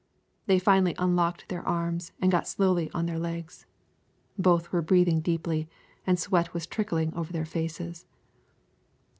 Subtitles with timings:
[0.47, 3.67] They finally unlocked their arms and got slowly on their legs.
[4.35, 5.69] Both were breathing deeply
[6.07, 8.07] and the sweat was trickling over their faces.